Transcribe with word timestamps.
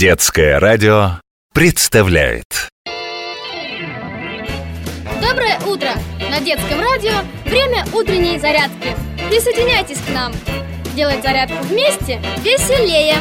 Детское 0.00 0.58
радио 0.58 1.20
представляет 1.52 2.70
Доброе 5.20 5.60
утро! 5.66 5.90
На 6.30 6.40
детском 6.40 6.80
радио 6.80 7.12
время 7.44 7.84
утренней 7.92 8.38
зарядки. 8.38 8.96
Присоединяйтесь 9.28 9.98
к 9.98 10.08
нам. 10.08 10.32
Делать 10.96 11.22
зарядку 11.22 11.62
вместе 11.64 12.18
веселее. 12.38 13.16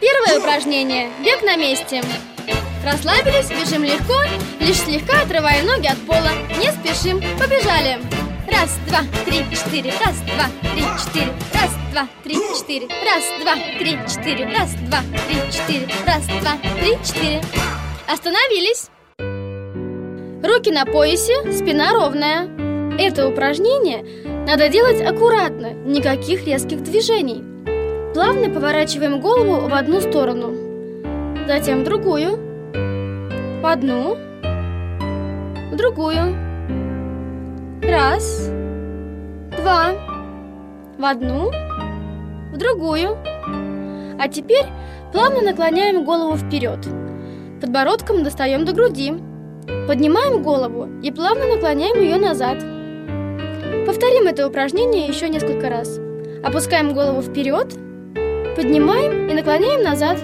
Первое 0.00 0.38
упражнение– 0.40 1.10
бег 1.22 1.42
на 1.42 1.58
месте. 1.58 2.02
Расслабились, 2.82 3.50
бежим 3.50 3.84
легко, 3.84 4.22
лишь 4.58 4.78
слегка 4.78 5.20
отрывая 5.20 5.62
ноги 5.64 5.86
от 5.86 5.98
пола. 6.06 6.30
Не 6.58 6.72
спешим, 6.72 7.20
побежали. 7.38 7.98
Раз, 8.52 8.78
два, 8.86 9.00
три, 9.24 9.44
четыре. 9.50 9.92
Раз, 10.04 10.20
два, 10.22 10.46
три, 10.72 10.82
четыре. 11.02 11.32
Раз, 11.54 11.70
два, 11.92 12.08
три, 12.22 12.34
четыре. 12.58 12.88
Раз, 13.04 13.24
два, 13.40 13.54
три, 13.78 13.98
четыре. 14.08 14.46
Раз, 14.46 14.74
два, 14.88 15.00
три, 15.26 15.36
четыре. 15.52 15.88
Раз, 16.06 16.26
два, 16.40 16.58
три, 16.80 16.98
четыре. 17.04 17.40
Остановились. 18.06 18.88
Руки 20.42 20.70
на 20.72 20.84
поясе, 20.84 21.52
спина 21.52 21.92
ровная. 21.92 22.48
Это 22.98 23.28
упражнение 23.28 24.04
надо 24.50 24.68
делать 24.68 25.00
аккуратно, 25.00 25.72
никаких 25.84 26.44
резких 26.44 26.82
движений. 26.82 27.44
Плавно 28.14 28.50
поворачиваем 28.52 29.20
голову 29.20 29.68
в 29.68 29.72
одну 29.72 30.00
сторону, 30.00 30.56
затем 31.46 31.82
в 31.82 31.84
другую, 31.84 32.36
в 33.60 33.66
одну, 33.66 34.16
в 35.70 35.76
другую. 35.76 36.49
Раз, 37.82 38.50
два, 39.58 39.92
в 40.98 41.04
одну, 41.04 41.50
в 42.52 42.56
другую. 42.58 43.16
А 44.18 44.28
теперь 44.28 44.66
плавно 45.12 45.40
наклоняем 45.40 46.04
голову 46.04 46.36
вперед. 46.36 46.78
Подбородком 47.60 48.22
достаем 48.22 48.66
до 48.66 48.74
груди. 48.74 49.14
Поднимаем 49.88 50.42
голову 50.42 50.88
и 51.02 51.10
плавно 51.10 51.46
наклоняем 51.46 52.00
ее 52.00 52.16
назад. 52.16 52.58
Повторим 53.86 54.26
это 54.26 54.46
упражнение 54.46 55.06
еще 55.06 55.30
несколько 55.30 55.70
раз. 55.70 55.98
Опускаем 56.44 56.92
голову 56.92 57.22
вперед, 57.22 57.74
поднимаем 58.56 59.28
и 59.28 59.34
наклоняем 59.34 59.82
назад. 59.82 60.18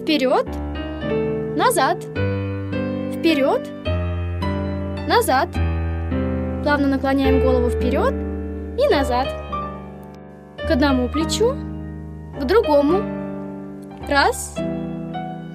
Вперед, 0.00 0.46
назад, 1.54 2.02
вперед, 3.14 3.68
назад. 5.06 5.48
Плавно 6.72 6.88
наклоняем 6.88 7.42
голову 7.42 7.68
вперед 7.68 8.14
и 8.78 8.88
назад. 8.88 9.28
К 10.56 10.70
одному 10.70 11.06
плечу, 11.06 11.54
к 12.40 12.44
другому. 12.44 13.02
Раз, 14.08 14.54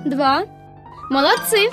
два. 0.05 0.43
Молодцы! 1.09 1.71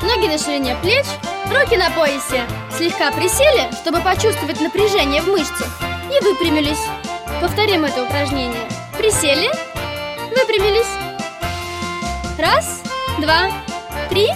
Ноги 0.00 0.28
на 0.28 0.38
ширине 0.38 0.76
плеч, 0.80 1.06
руки 1.50 1.76
на 1.76 1.90
поясе. 1.90 2.44
Слегка 2.70 3.10
присели, 3.10 3.68
чтобы 3.80 4.00
почувствовать 4.00 4.60
напряжение 4.60 5.22
в 5.22 5.26
мышцах. 5.26 5.66
И 6.08 6.24
выпрямились. 6.24 6.86
Повторим 7.40 7.84
это 7.84 8.04
упражнение. 8.04 8.62
Присели, 8.96 9.50
выпрямились. 10.38 10.86
Раз, 12.38 12.80
два, 13.18 13.50
три, 14.08 14.28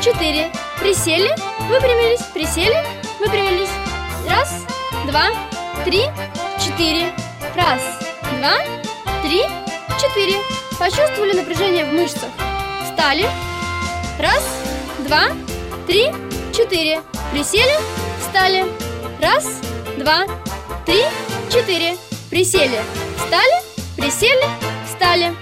четыре. 0.00 0.52
Присели, 0.78 1.30
выпрямились, 1.68 2.22
присели, 2.32 3.01
выпрямились. 3.22 3.70
Раз, 4.28 4.64
два, 5.06 5.26
три, 5.84 6.06
четыре. 6.58 7.12
Раз, 7.54 7.80
два, 8.38 8.54
три, 9.22 9.42
четыре. 10.00 10.38
Почувствовали 10.78 11.32
напряжение 11.34 11.84
в 11.84 11.92
мышцах. 11.92 12.30
Встали. 12.84 13.28
Раз, 14.18 14.44
два, 15.06 15.28
три, 15.86 16.10
четыре. 16.52 17.02
Присели, 17.30 17.78
встали. 18.20 18.64
Раз, 19.20 19.46
два, 19.98 20.24
три, 20.84 21.04
четыре. 21.50 21.96
Присели, 22.28 22.80
встали, 23.18 23.62
присели, 23.96 24.44
встали. 24.86 25.34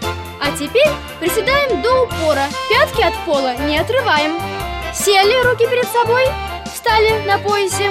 А 0.43 0.51
теперь 0.59 0.89
приседаем 1.21 1.81
до 1.83 2.03
упора. 2.03 2.47
Пятки 2.69 3.01
от 3.01 3.15
пола 3.25 3.55
не 3.57 3.79
отрываем. 3.79 4.41
Сели, 4.93 5.43
руки 5.45 5.67
перед 5.69 5.87
собой, 5.89 6.25
встали 6.81 7.23
на 7.27 7.39
поясе. 7.39 7.91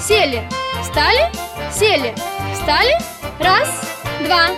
Сели, 0.00 0.42
встали, 0.82 1.30
сели, 1.70 2.14
встали. 2.54 2.96
Раз, 3.38 3.68
два, 4.24 4.48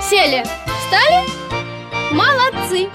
сели, 0.00 0.42
встали. 0.80 1.22
Молодцы! 2.12 2.88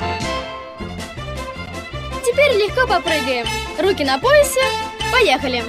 Теперь 2.25 2.57
легко 2.57 2.87
попрыгаем. 2.87 3.45
Руки 3.79 4.03
на 4.03 4.17
поясе. 4.17 4.63
Поехали. 5.11 5.63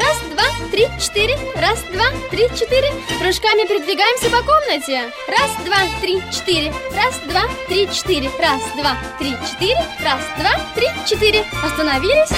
Раз, 0.00 0.18
два, 0.34 0.44
три, 0.72 0.88
четыре. 1.00 1.38
Раз, 1.54 1.80
два, 1.92 2.06
три, 2.30 2.48
четыре. 2.58 2.92
Прыжками 3.20 3.66
передвигаемся 3.66 4.30
по 4.30 4.42
комнате. 4.42 5.12
Раз, 5.28 5.50
два, 5.64 5.78
три, 6.00 6.20
четыре. 6.32 6.72
Раз, 6.96 7.14
два, 7.28 7.42
три, 7.68 7.88
четыре. 7.92 8.30
Раз, 8.40 8.62
два, 8.76 8.96
три, 9.18 9.36
четыре. 9.48 9.78
Раз, 10.02 10.20
два, 10.38 10.60
три, 10.74 10.88
четыре. 11.06 11.44
Остановились. 11.64 12.30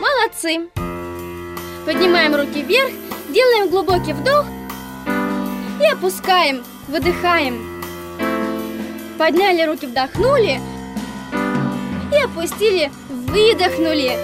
Молодцы. 0.00 0.79
Поднимаем 1.92 2.36
руки 2.36 2.62
вверх, 2.62 2.92
делаем 3.30 3.68
глубокий 3.68 4.12
вдох 4.12 4.46
и 5.80 5.86
опускаем, 5.86 6.62
выдыхаем. 6.86 7.82
Подняли 9.18 9.64
руки, 9.64 9.86
вдохнули 9.86 10.60
и 12.12 12.16
опустили, 12.22 12.92
выдохнули. 13.08 14.16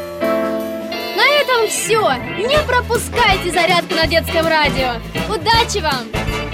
На 1.17 1.27
этом 1.41 1.67
все. 1.69 2.01
Не 2.39 2.57
пропускайте 2.69 3.51
зарядку 3.51 3.97
на 3.97 4.07
детском 4.07 4.47
радио. 4.47 5.01
Удачи 5.29 5.83
вам! 5.83 6.46